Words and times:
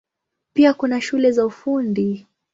Pia 0.53 0.73
kuna 0.73 1.01
shule 1.01 1.31
za 1.31 1.45
Ufundi. 1.45 2.27